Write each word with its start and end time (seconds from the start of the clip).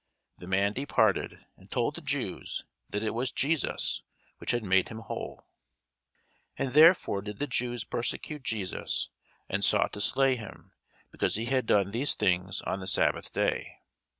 The 0.39 0.47
man 0.47 0.73
departed, 0.73 1.45
and 1.57 1.69
told 1.71 1.93
the 1.93 2.01
Jews 2.01 2.65
that 2.89 3.03
it 3.03 3.13
was 3.13 3.31
Jesus, 3.31 4.01
which 4.39 4.49
had 4.49 4.63
made 4.65 4.89
him 4.89 5.01
whole. 5.01 5.45
And 6.57 6.73
therefore 6.73 7.21
did 7.21 7.37
the 7.37 7.45
Jews 7.45 7.83
persecute 7.83 8.41
Jesus, 8.41 9.11
and 9.47 9.63
sought 9.63 9.93
to 9.93 10.01
slay 10.01 10.35
him, 10.37 10.71
because 11.11 11.35
he 11.35 11.45
had 11.45 11.67
done 11.67 11.91
these 11.91 12.15
things 12.15 12.61
on 12.61 12.79
the 12.79 12.87
sabbath 12.87 13.31
day. 13.31 13.77